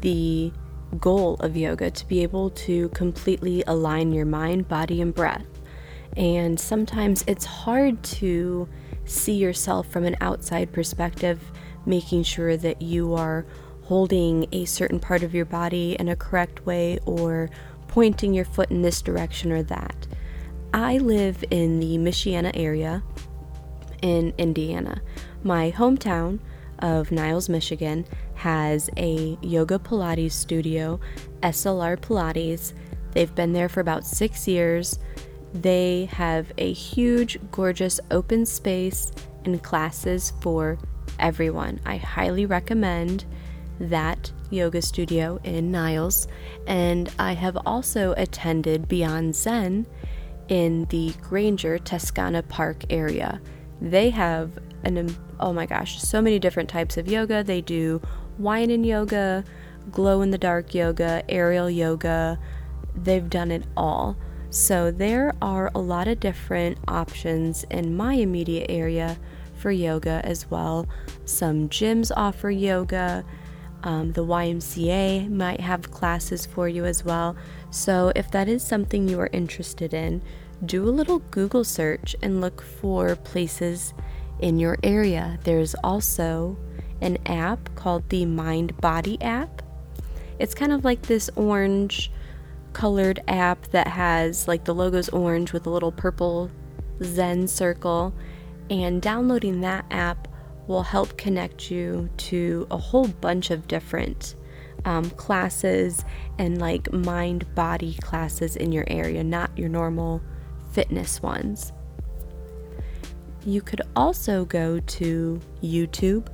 [0.02, 0.52] the
[1.00, 5.46] goal of yoga to be able to completely align your mind, body, and breath.
[6.18, 8.68] And sometimes it's hard to
[9.06, 11.40] see yourself from an outside perspective,
[11.86, 13.46] making sure that you are
[13.84, 17.50] holding a certain part of your body in a correct way or
[17.88, 20.08] pointing your foot in this direction or that.
[20.74, 23.04] I live in the Michiana area
[24.02, 25.02] in Indiana.
[25.44, 26.40] My hometown
[26.80, 31.00] of Niles, Michigan has a yoga Pilates studio,
[31.42, 32.74] SLR Pilates.
[33.12, 35.00] They've been there for about six years.
[35.56, 39.14] They have a huge, gorgeous open space
[39.46, 40.78] and classes for
[41.18, 41.80] everyone.
[41.86, 43.24] I highly recommend
[43.80, 46.28] that yoga studio in Niles,
[46.68, 49.88] and I have also attended Beyond Zen
[50.50, 53.40] in the Granger Toscana Park area.
[53.80, 57.46] They have an oh my gosh, so many different types of yoga.
[57.46, 58.02] They do
[58.38, 59.46] wine and yoga,
[59.90, 62.40] glow in the dark yoga, aerial yoga.
[62.94, 64.18] They've done it all.
[64.56, 69.18] So there are a lot of different options in my immediate area
[69.58, 70.88] for yoga as well.
[71.26, 73.26] Some gyms offer yoga.
[73.84, 77.36] Um, the YMCA might have classes for you as well.
[77.70, 80.22] So, if that is something you are interested in,
[80.66, 83.94] do a little Google search and look for places
[84.40, 85.38] in your area.
[85.44, 86.58] There's also
[87.02, 89.62] an app called the Mind Body app.
[90.40, 92.10] It's kind of like this orange
[92.76, 96.52] colored app that has like the logo's orange with a little purple
[97.02, 98.14] Zen circle.
[98.70, 100.28] And downloading that app
[100.68, 104.36] will help connect you to a whole bunch of different
[104.84, 106.04] um, classes
[106.38, 110.22] and like mind body classes in your area, not your normal
[110.74, 111.72] fitness ones.
[113.46, 116.28] You could also go to YouTube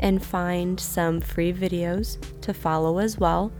[0.00, 3.52] and find some free videos to follow as well.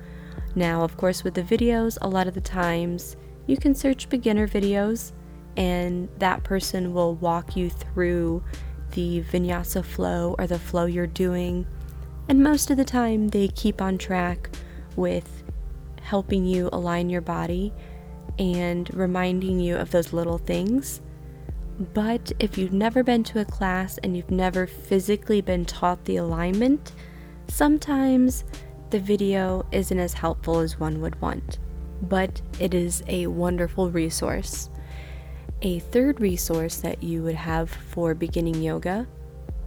[0.55, 4.47] Now, of course, with the videos, a lot of the times you can search beginner
[4.47, 5.13] videos
[5.57, 8.43] and that person will walk you through
[8.93, 11.67] the vinyasa flow or the flow you're doing.
[12.29, 14.51] And most of the time, they keep on track
[14.97, 15.43] with
[16.03, 17.73] helping you align your body
[18.39, 21.01] and reminding you of those little things.
[21.79, 26.17] But if you've never been to a class and you've never physically been taught the
[26.17, 26.93] alignment,
[27.49, 28.45] sometimes
[28.95, 31.59] the video isn't as helpful as one would want.
[32.03, 34.71] But it is a wonderful resource.
[35.63, 39.09] A third resource that you would have for beginning yoga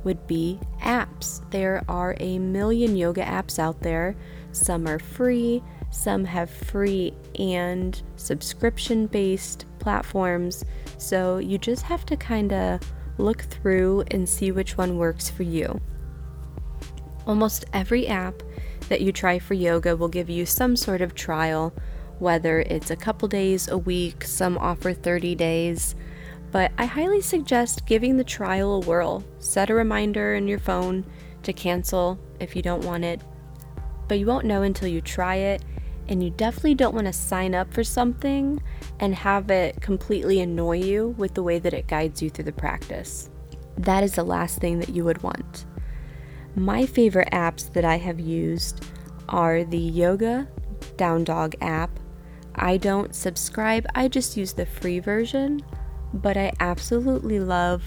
[0.05, 1.41] would be apps.
[1.51, 4.15] There are a million yoga apps out there.
[4.53, 5.61] Some are free,
[5.91, 10.63] some have free and subscription based platforms.
[10.97, 12.79] So you just have to kind of
[13.17, 15.81] look through and see which one works for you.
[17.25, 18.41] Almost every app
[18.89, 21.73] that you try for yoga will give you some sort of trial,
[22.19, 25.95] whether it's a couple days, a week, some offer 30 days.
[26.51, 29.23] But I highly suggest giving the trial a whirl.
[29.39, 31.05] Set a reminder in your phone
[31.43, 33.21] to cancel if you don't want it,
[34.07, 35.63] but you won't know until you try it
[36.09, 38.61] and you definitely don't want to sign up for something
[38.99, 42.51] and have it completely annoy you with the way that it guides you through the
[42.51, 43.29] practice.
[43.77, 45.65] That is the last thing that you would want.
[46.57, 48.83] My favorite apps that I have used
[49.29, 50.47] are the Yoga
[50.95, 51.99] Down Dog app.
[52.55, 55.61] I don't subscribe, I just use the free version,
[56.15, 57.83] but I absolutely love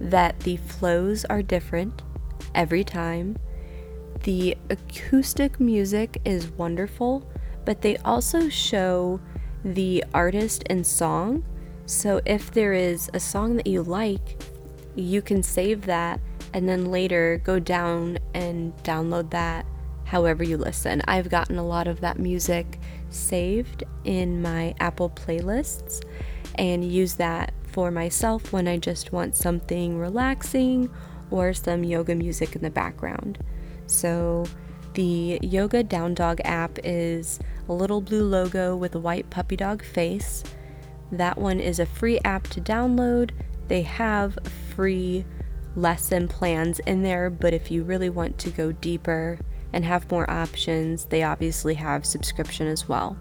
[0.00, 2.02] that the flows are different
[2.54, 3.38] every time.
[4.24, 7.26] The acoustic music is wonderful,
[7.64, 9.18] but they also show
[9.64, 11.42] the artist and song.
[11.86, 14.42] So if there is a song that you like,
[14.94, 16.20] you can save that
[16.52, 19.66] and then later go down and download that
[20.04, 21.02] however you listen.
[21.06, 26.02] I've gotten a lot of that music saved in my Apple playlists
[26.56, 30.90] and use that for myself when I just want something relaxing
[31.30, 33.38] or some yoga music in the background.
[33.86, 34.46] So,
[34.94, 39.84] the Yoga Down Dog app is a little blue logo with a white puppy dog
[39.84, 40.42] face.
[41.12, 43.30] That one is a free app to download.
[43.68, 44.36] They have
[44.74, 45.24] free
[45.76, 49.38] lesson plans in there, but if you really want to go deeper
[49.72, 53.16] and have more options, they obviously have subscription as well.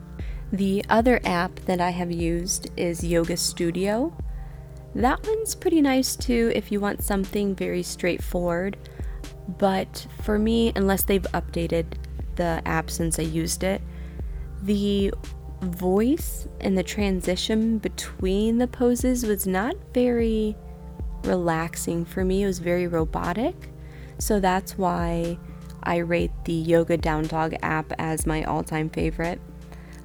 [0.51, 4.15] The other app that I have used is Yoga Studio.
[4.95, 8.77] That one's pretty nice too if you want something very straightforward.
[9.59, 11.85] But for me, unless they've updated
[12.35, 13.81] the app since I used it,
[14.63, 15.13] the
[15.61, 20.55] voice and the transition between the poses was not very
[21.23, 22.43] relaxing for me.
[22.43, 23.71] It was very robotic.
[24.17, 25.37] So that's why
[25.83, 29.39] I rate the Yoga Down Dog app as my all time favorite.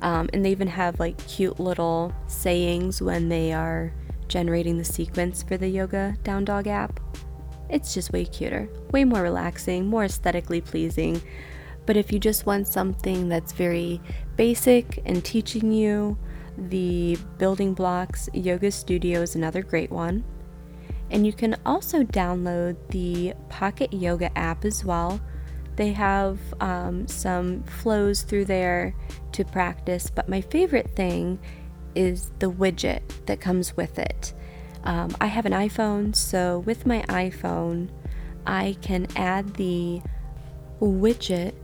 [0.02, 3.92] Um, and they even have like cute little sayings when they are
[4.28, 7.00] generating the sequence for the Yoga Down Dog app.
[7.70, 11.22] It's just way cuter, way more relaxing, more aesthetically pleasing.
[11.86, 14.00] But if you just want something that's very
[14.36, 16.18] basic and teaching you
[16.56, 20.24] the building blocks, Yoga Studio is another great one.
[21.10, 25.20] And you can also download the Pocket Yoga app as well.
[25.76, 28.94] They have um, some flows through there
[29.32, 31.38] to practice, but my favorite thing
[31.94, 34.32] is the widget that comes with it.
[34.84, 37.88] Um, I have an iPhone, so with my iPhone,
[38.46, 40.02] I can add the
[40.80, 41.54] widget,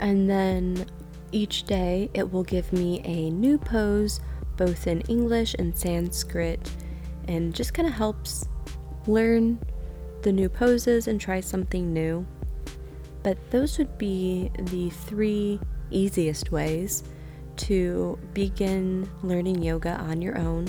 [0.00, 0.86] and then
[1.32, 4.20] each day it will give me a new pose,
[4.56, 6.70] both in English and Sanskrit,
[7.28, 8.48] and just kind of helps
[9.06, 9.58] learn
[10.22, 12.26] the new poses and try something new.
[13.22, 15.60] But those would be the three
[15.90, 17.04] easiest ways
[17.56, 20.68] to begin learning yoga on your own.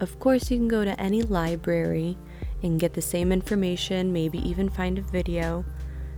[0.00, 2.16] Of course, you can go to any library
[2.62, 5.64] and get the same information, maybe even find a video.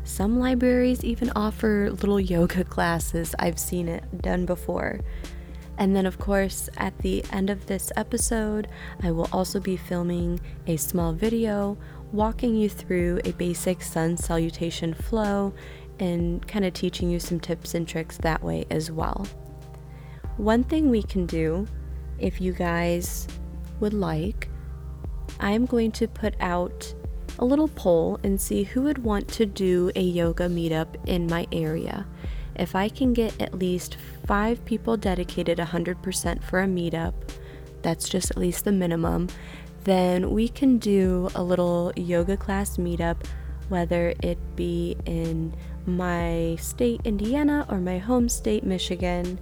[0.05, 3.35] Some libraries even offer little yoga classes.
[3.38, 5.01] I've seen it done before.
[5.78, 8.68] And then, of course, at the end of this episode,
[9.02, 11.78] I will also be filming a small video
[12.12, 15.54] walking you through a basic sun salutation flow
[15.98, 19.26] and kind of teaching you some tips and tricks that way as well.
[20.37, 21.66] One thing we can do,
[22.18, 23.26] if you guys
[23.80, 24.48] would like,
[25.40, 26.94] I'm going to put out
[27.38, 31.46] a little poll and see who would want to do a yoga meetup in my
[31.50, 32.06] area.
[32.56, 37.14] If I can get at least five people dedicated 100% for a meetup,
[37.82, 39.28] that's just at least the minimum,
[39.84, 43.26] then we can do a little yoga class meetup,
[43.68, 45.54] whether it be in
[45.86, 49.40] my state, Indiana, or my home state, Michigan.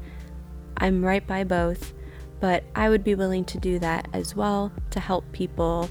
[0.79, 1.93] I'm right by both,
[2.41, 5.91] but I would be willing to do that as well to help people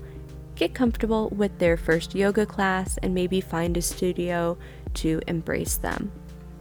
[0.55, 4.57] get comfortable with their first yoga class and maybe find a studio
[4.95, 6.11] to embrace them.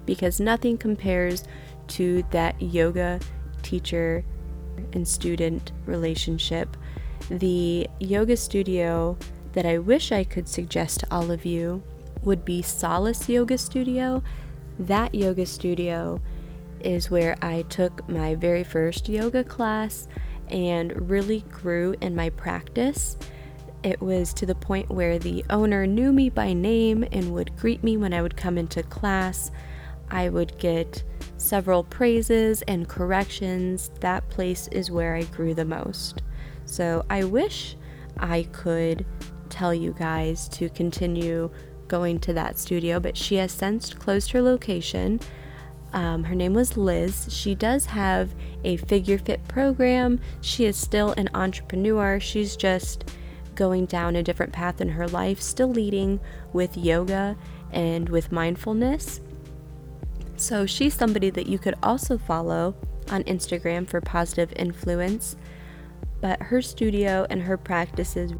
[0.08, 1.44] Because nothing compares
[1.88, 3.20] to that yoga
[3.62, 4.24] teacher
[4.94, 6.78] and student relationship.
[7.28, 9.18] The yoga studio
[9.52, 11.82] that I wish I could suggest to all of you
[12.22, 14.22] would be Solace Yoga Studio.
[14.78, 16.22] That yoga studio
[16.80, 20.08] is where I took my very first yoga class
[20.48, 23.18] and really grew in my practice.
[23.82, 27.84] It was to the point where the owner knew me by name and would greet
[27.84, 29.50] me when I would come into class.
[30.10, 31.02] I would get
[31.36, 33.90] several praises and corrections.
[34.00, 36.22] That place is where I grew the most.
[36.64, 37.76] So I wish
[38.18, 39.06] I could
[39.48, 41.50] tell you guys to continue
[41.88, 45.20] going to that studio, but she has since closed her location.
[45.92, 47.26] Um, her name was Liz.
[47.30, 50.20] She does have a figure fit program.
[50.42, 52.20] She is still an entrepreneur.
[52.20, 53.10] She's just
[53.54, 56.20] going down a different path in her life, still leading
[56.52, 57.36] with yoga
[57.72, 59.20] and with mindfulness.
[60.38, 62.76] So she's somebody that you could also follow
[63.10, 65.36] on Instagram for positive influence.
[66.20, 68.32] But her studio and her practices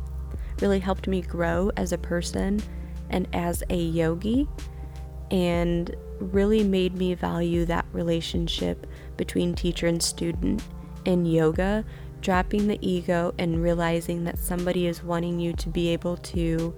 [0.61, 2.63] really helped me grow as a person
[3.11, 4.49] and as a yogi
[5.33, 8.87] and really made me value that relationship
[9.17, 10.63] between teacher and student
[11.05, 11.85] in yoga
[12.21, 16.75] dropping the ego and realizing that somebody is wanting you to be able to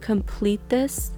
[0.00, 1.12] complete this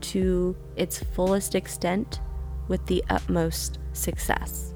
[0.00, 2.20] to its fullest extent
[2.68, 4.74] with the utmost success.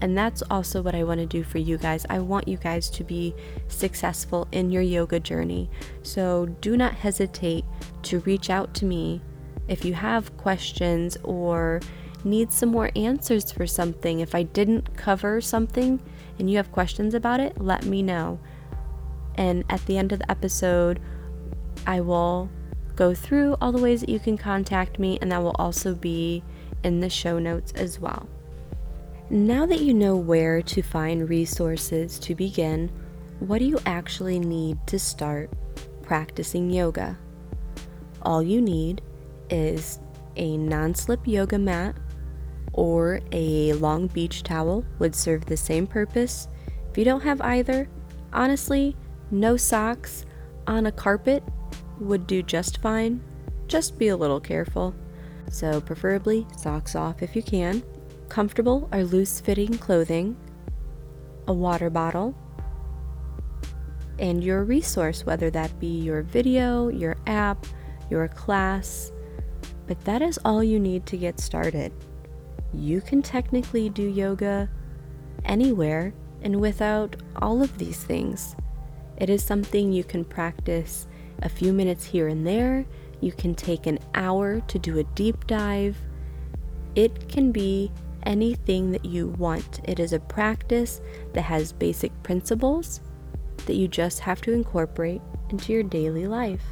[0.00, 2.06] And that's also what I want to do for you guys.
[2.08, 3.34] I want you guys to be
[3.68, 5.70] successful in your yoga journey.
[6.02, 7.64] So do not hesitate
[8.04, 9.20] to reach out to me
[9.68, 11.80] if you have questions or
[12.24, 14.20] need some more answers for something.
[14.20, 16.00] If I didn't cover something
[16.38, 18.40] and you have questions about it, let me know.
[19.34, 21.00] And at the end of the episode,
[21.86, 22.50] I will
[22.96, 26.42] go through all the ways that you can contact me, and that will also be
[26.82, 28.28] in the show notes as well.
[29.28, 32.90] Now that you know where to find resources to begin,
[33.38, 35.50] what do you actually need to start
[36.02, 37.16] practicing yoga?
[38.22, 39.02] All you need
[39.48, 40.00] is
[40.36, 41.96] a non slip yoga mat
[42.72, 46.48] or a long beach towel would serve the same purpose.
[46.90, 47.88] If you don't have either,
[48.32, 48.96] honestly,
[49.30, 50.24] no socks
[50.66, 51.42] on a carpet
[52.00, 53.22] would do just fine.
[53.68, 54.94] Just be a little careful.
[55.50, 57.82] So, preferably socks off if you can,
[58.30, 60.36] comfortable or loose fitting clothing,
[61.46, 62.34] a water bottle,
[64.18, 67.66] and your resource, whether that be your video, your app,
[68.08, 69.12] your class.
[69.86, 71.92] But that is all you need to get started
[72.72, 74.68] you can technically do yoga
[75.44, 78.54] anywhere and without all of these things.
[79.16, 81.06] It is something you can practice
[81.42, 82.86] a few minutes here and there.
[83.20, 85.96] You can take an hour to do a deep dive.
[86.94, 87.92] It can be
[88.24, 89.80] anything that you want.
[89.84, 91.00] It is a practice
[91.32, 93.00] that has basic principles
[93.66, 96.64] that you just have to incorporate into your daily life.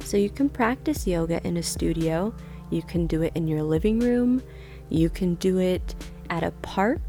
[0.00, 2.34] So you can practice yoga in a studio,
[2.70, 4.42] you can do it in your living room,
[4.88, 5.94] you can do it
[6.28, 7.00] at a park.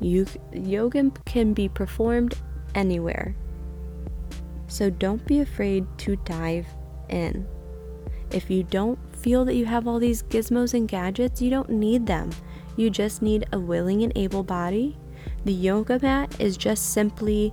[0.00, 2.36] You, yoga can be performed
[2.74, 3.34] anywhere.
[4.68, 6.66] So don't be afraid to dive
[7.08, 7.46] in.
[8.30, 12.06] If you don't feel that you have all these gizmos and gadgets, you don't need
[12.06, 12.30] them.
[12.76, 14.96] You just need a willing and able body.
[15.44, 17.52] The yoga mat is just simply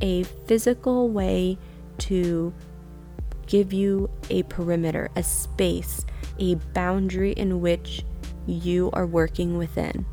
[0.00, 1.58] a physical way
[1.98, 2.52] to
[3.46, 6.04] give you a perimeter, a space,
[6.38, 8.04] a boundary in which
[8.46, 10.06] you are working within.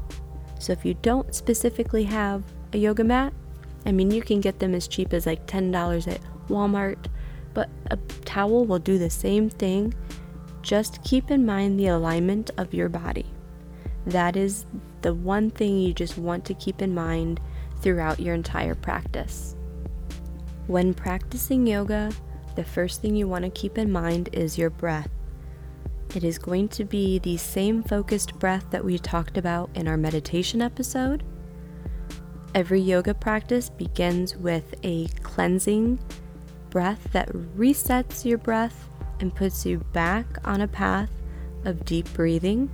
[0.59, 2.43] So if you don't specifically have
[2.73, 3.33] a yoga mat,
[3.85, 7.05] I mean, you can get them as cheap as like $10 at Walmart,
[7.57, 9.91] but a towel will do the same thing.
[10.61, 13.25] Just keep in mind the alignment of your body.
[14.05, 14.67] That is
[15.01, 17.39] the one thing you just want to keep in mind
[17.81, 19.55] throughout your entire practice.
[20.67, 22.11] When practicing yoga,
[22.53, 25.09] the first thing you want to keep in mind is your breath.
[26.13, 29.97] It is going to be the same focused breath that we talked about in our
[29.97, 31.23] meditation episode.
[32.53, 35.97] Every yoga practice begins with a cleansing
[36.77, 38.87] breath that resets your breath
[39.19, 41.09] and puts you back on a path
[41.65, 42.69] of deep breathing.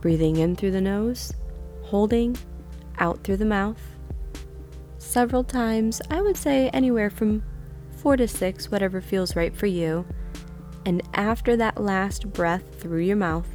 [0.00, 1.32] Breathing in through the nose,
[1.82, 2.36] holding
[2.98, 3.80] out through the mouth.
[4.98, 7.44] Several times, I would say anywhere from
[7.92, 10.04] four to six, whatever feels right for you.
[10.84, 13.46] And after that last breath through your mouth,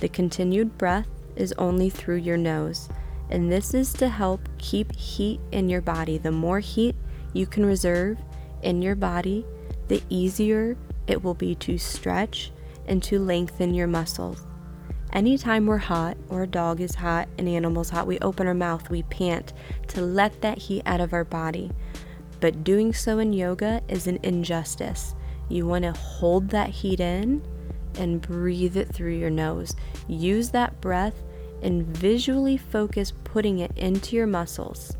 [0.00, 1.06] the continued breath
[1.36, 2.88] is only through your nose.
[3.30, 6.18] And this is to help keep heat in your body.
[6.18, 6.96] The more heat
[7.32, 8.18] you can reserve
[8.62, 9.44] in your body,
[9.88, 10.76] the easier
[11.06, 12.52] it will be to stretch
[12.86, 14.46] and to lengthen your muscles.
[15.12, 18.90] Anytime we're hot, or a dog is hot, an animal's hot, we open our mouth,
[18.90, 19.52] we pant
[19.88, 21.70] to let that heat out of our body.
[22.40, 25.14] But doing so in yoga is an injustice.
[25.48, 27.42] You want to hold that heat in
[27.98, 29.74] and breathe it through your nose.
[30.08, 31.22] Use that breath
[31.62, 34.96] and visually focus putting it into your muscles.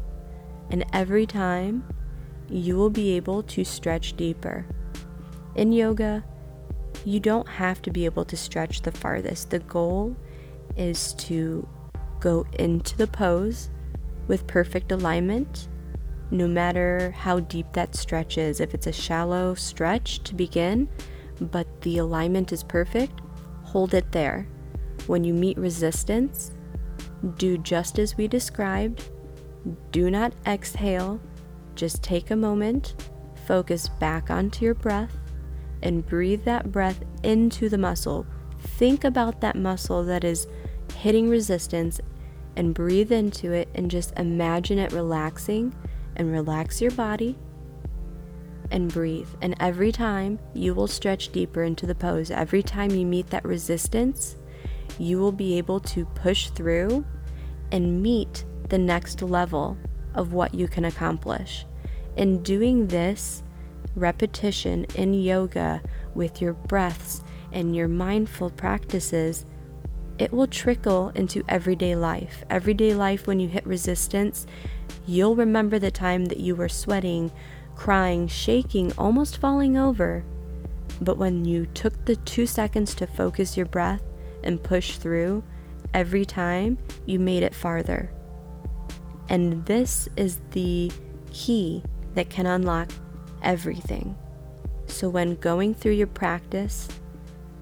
[0.70, 1.84] And every time,
[2.48, 4.66] you will be able to stretch deeper.
[5.54, 6.24] In yoga,
[7.04, 9.50] you don't have to be able to stretch the farthest.
[9.50, 10.16] The goal
[10.76, 11.66] is to
[12.20, 13.70] go into the pose
[14.26, 15.68] with perfect alignment
[16.30, 18.60] no matter how deep that stretch is.
[18.60, 20.88] If it's a shallow stretch to begin,
[21.40, 23.20] but the alignment is perfect,
[23.62, 24.48] hold it there.
[25.06, 26.52] When you meet resistance,
[27.36, 29.10] do just as we described.
[29.92, 31.20] Do not exhale.
[31.76, 32.94] Just take a moment,
[33.46, 35.16] focus back onto your breath,
[35.82, 38.26] and breathe that breath into the muscle.
[38.60, 40.46] Think about that muscle that is
[40.96, 42.00] hitting resistance
[42.56, 45.74] and breathe into it and just imagine it relaxing
[46.16, 47.36] and relax your body
[48.70, 49.28] and breathe.
[49.42, 53.44] And every time you will stretch deeper into the pose, every time you meet that
[53.44, 54.36] resistance,
[54.98, 57.04] you will be able to push through
[57.70, 59.76] and meet the next level
[60.16, 61.66] of what you can accomplish.
[62.16, 63.42] In doing this
[63.94, 65.82] repetition in yoga
[66.14, 69.46] with your breaths and your mindful practices,
[70.18, 72.44] it will trickle into everyday life.
[72.48, 74.46] Everyday life, when you hit resistance,
[75.06, 77.30] you'll remember the time that you were sweating,
[77.74, 80.24] crying, shaking, almost falling over.
[81.00, 84.02] But when you took the two seconds to focus your breath
[84.42, 85.44] and push through,
[85.92, 88.10] every time you made it farther.
[89.28, 90.90] And this is the
[91.32, 91.82] key
[92.14, 92.90] that can unlock
[93.42, 94.16] everything.
[94.86, 96.88] So, when going through your practice,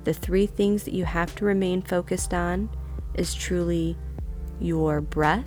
[0.04, 2.68] the three things that you have to remain focused on
[3.14, 3.96] is truly
[4.60, 5.46] your breath,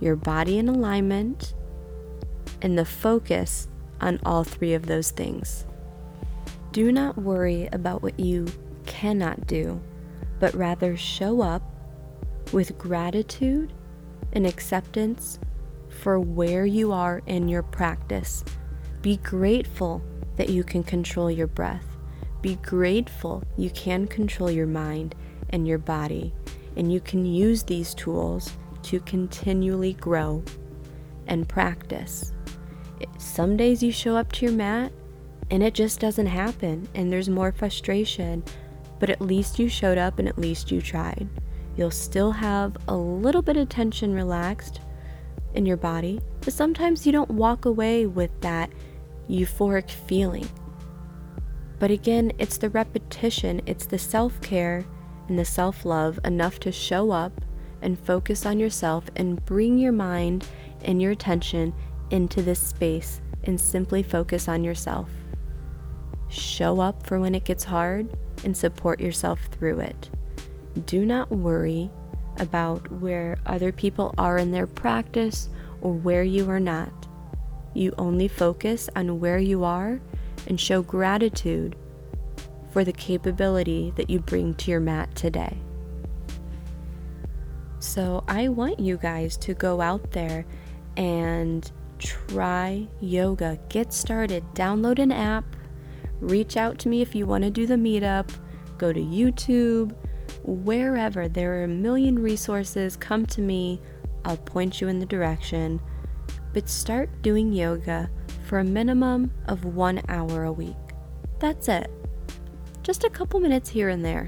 [0.00, 1.54] your body in alignment,
[2.62, 3.68] and the focus
[4.00, 5.66] on all three of those things.
[6.72, 8.46] Do not worry about what you
[8.86, 9.80] cannot do,
[10.40, 11.62] but rather show up
[12.52, 13.72] with gratitude
[14.32, 15.38] and acceptance
[15.88, 18.44] for where you are in your practice.
[19.02, 20.02] Be grateful
[20.36, 21.84] that you can control your breath.
[22.40, 25.14] Be grateful you can control your mind
[25.50, 26.32] and your body,
[26.76, 28.52] and you can use these tools
[28.84, 30.44] to continually grow
[31.26, 32.32] and practice.
[33.18, 34.92] Some days you show up to your mat
[35.50, 38.44] and it just doesn't happen, and there's more frustration,
[38.98, 41.28] but at least you showed up and at least you tried.
[41.78, 44.80] You'll still have a little bit of tension relaxed
[45.54, 48.68] in your body, but sometimes you don't walk away with that
[49.30, 50.48] euphoric feeling.
[51.78, 54.86] But again, it's the repetition, it's the self care
[55.28, 57.40] and the self love enough to show up
[57.80, 60.48] and focus on yourself and bring your mind
[60.82, 61.72] and your attention
[62.10, 65.10] into this space and simply focus on yourself.
[66.28, 70.10] Show up for when it gets hard and support yourself through it.
[70.86, 71.90] Do not worry
[72.38, 75.48] about where other people are in their practice
[75.80, 76.92] or where you are not.
[77.74, 80.00] You only focus on where you are
[80.46, 81.76] and show gratitude
[82.70, 85.56] for the capability that you bring to your mat today.
[87.80, 90.44] So, I want you guys to go out there
[90.96, 93.58] and try yoga.
[93.68, 94.44] Get started.
[94.54, 95.44] Download an app.
[96.20, 98.30] Reach out to me if you want to do the meetup.
[98.78, 99.94] Go to YouTube,
[100.48, 101.28] wherever.
[101.28, 102.96] There are a million resources.
[102.96, 103.80] Come to me.
[104.24, 105.80] I'll point you in the direction.
[106.52, 108.10] But start doing yoga
[108.46, 110.76] for a minimum of one hour a week.
[111.38, 111.90] That's it.
[112.82, 114.26] Just a couple minutes here and there.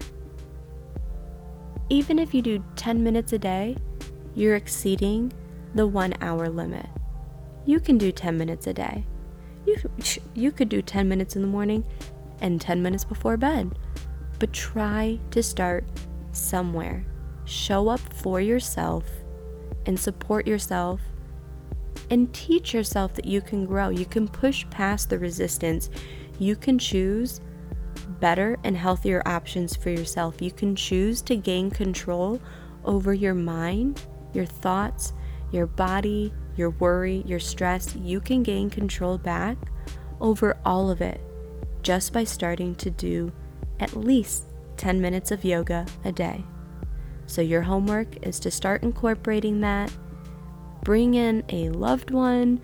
[1.88, 3.76] Even if you do 10 minutes a day,
[4.34, 5.32] you're exceeding
[5.74, 6.86] the one hour limit.
[7.64, 9.06] You can do 10 minutes a day.
[9.66, 9.76] You,
[10.34, 11.84] you could do 10 minutes in the morning
[12.40, 13.78] and 10 minutes before bed.
[14.38, 15.84] But try to start
[16.32, 17.04] somewhere.
[17.44, 19.04] Show up for yourself
[19.86, 21.00] and support yourself
[22.10, 23.88] and teach yourself that you can grow.
[23.88, 25.90] You can push past the resistance.
[26.38, 27.40] You can choose
[28.20, 30.40] better and healthier options for yourself.
[30.40, 32.40] You can choose to gain control
[32.84, 34.02] over your mind,
[34.32, 35.12] your thoughts,
[35.52, 37.94] your body, your worry, your stress.
[37.96, 39.56] You can gain control back
[40.20, 41.20] over all of it
[41.82, 43.32] just by starting to do
[43.78, 44.46] at least
[44.80, 46.42] 10 minutes of yoga a day.
[47.26, 49.92] So, your homework is to start incorporating that.
[50.82, 52.62] Bring in a loved one,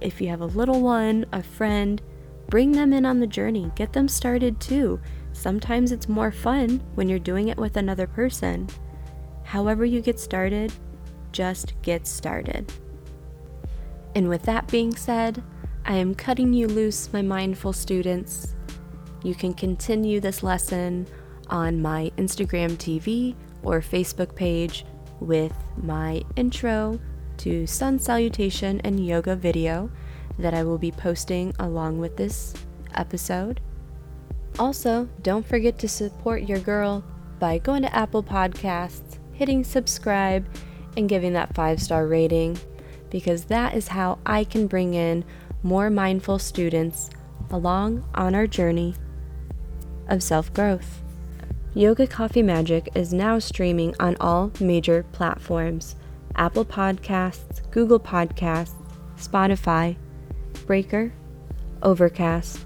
[0.00, 2.00] if you have a little one, a friend,
[2.48, 3.72] bring them in on the journey.
[3.74, 5.00] Get them started too.
[5.32, 8.68] Sometimes it's more fun when you're doing it with another person.
[9.42, 10.72] However, you get started,
[11.32, 12.72] just get started.
[14.14, 15.42] And with that being said,
[15.84, 18.54] I am cutting you loose, my mindful students.
[19.24, 21.08] You can continue this lesson
[21.48, 24.84] on my Instagram TV or Facebook page
[25.20, 27.00] with my intro
[27.38, 29.90] to sun salutation and yoga video
[30.38, 32.54] that I will be posting along with this
[32.94, 33.60] episode.
[34.58, 37.04] Also, don't forget to support your girl
[37.38, 40.46] by going to Apple Podcasts, hitting subscribe,
[40.96, 42.58] and giving that five star rating
[43.10, 45.24] because that is how I can bring in
[45.62, 47.10] more mindful students
[47.50, 48.94] along on our journey
[50.08, 51.02] of self growth.
[51.76, 55.94] Yoga Coffee Magic is now streaming on all major platforms
[56.34, 58.82] Apple Podcasts, Google Podcasts,
[59.18, 59.94] Spotify,
[60.64, 61.12] Breaker,
[61.82, 62.64] Overcast,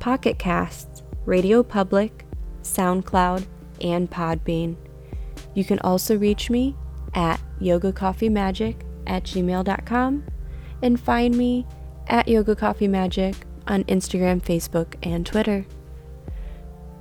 [0.00, 2.26] Pocket Casts, Radio Public,
[2.62, 3.46] SoundCloud,
[3.80, 4.74] and Podbean.
[5.54, 6.74] You can also reach me
[7.14, 10.24] at yogacoffeemagic at gmail.com
[10.82, 11.64] and find me
[12.08, 13.36] at Yoga Coffee Magic
[13.68, 15.64] on Instagram, Facebook, and Twitter.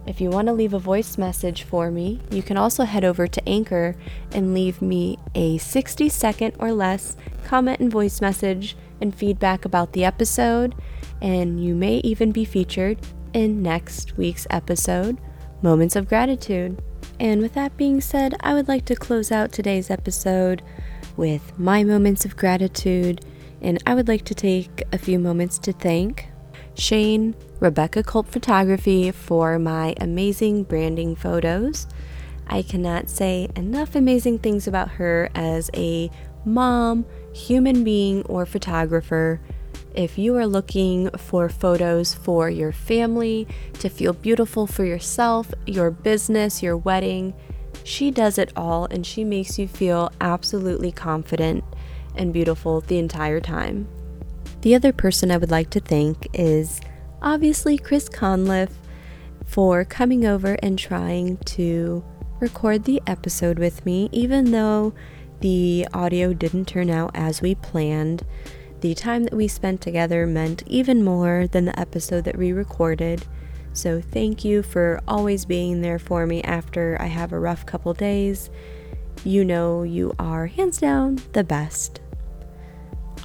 [0.08, 3.28] If you want to leave a voice message for me, you can also head over
[3.28, 3.94] to Anchor
[4.32, 9.92] and leave me a 60 second or less comment and voice message and feedback about
[9.92, 10.76] the episode,
[11.22, 12.98] and you may even be featured
[13.34, 15.18] in next week's episode,
[15.62, 16.82] Moments of Gratitude.
[17.20, 20.62] And with that being said, I would like to close out today's episode
[21.18, 23.26] with my moments of gratitude,
[23.62, 26.30] and I would like to take a few moments to thank
[26.76, 31.88] Shane, Rebecca Cult Photography for my amazing branding photos.
[32.46, 36.12] I cannot say enough amazing things about her as a
[36.46, 39.42] mom, human being, or photographer.
[39.96, 43.48] If you are looking for photos for your family,
[43.80, 47.34] to feel beautiful for yourself, your business, your wedding,
[47.84, 51.64] she does it all and she makes you feel absolutely confident
[52.16, 53.88] and beautiful the entire time.
[54.62, 56.82] The other person I would like to thank is
[57.22, 58.72] obviously Chris Conliff
[59.46, 62.04] for coming over and trying to
[62.40, 64.94] record the episode with me, even though
[65.40, 68.26] the audio didn't turn out as we planned.
[68.82, 73.26] The time that we spent together meant even more than the episode that we recorded.
[73.74, 77.94] So, thank you for always being there for me after I have a rough couple
[77.94, 78.50] days.
[79.24, 82.02] You know, you are hands down the best.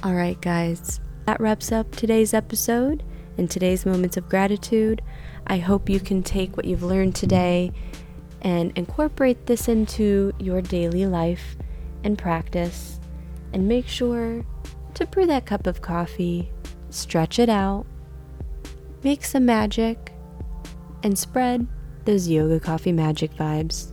[0.03, 3.03] All right, guys, that wraps up today's episode
[3.37, 5.01] and today's moments of gratitude.
[5.47, 7.71] I hope you can take what you've learned today
[8.41, 11.55] and incorporate this into your daily life
[12.03, 12.99] and practice.
[13.53, 14.45] And make sure
[14.95, 16.51] to brew that cup of coffee,
[16.89, 17.85] stretch it out,
[19.03, 20.11] make some magic,
[21.03, 21.67] and spread
[22.05, 23.91] those yoga coffee magic vibes.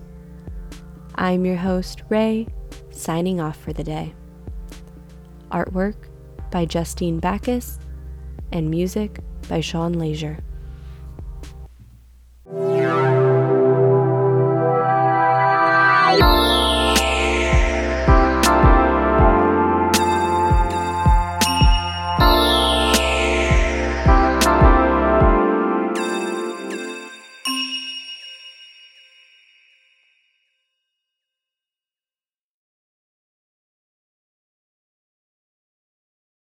[1.14, 2.46] I'm your host, Ray,
[2.90, 4.14] signing off for the day.
[5.50, 5.96] Artwork
[6.50, 7.78] by Justine Backus,
[8.52, 9.20] and music
[9.50, 10.38] by Sean Leisure.